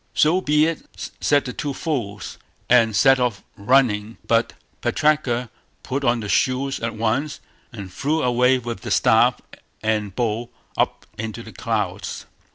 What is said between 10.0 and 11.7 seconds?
bowl up into the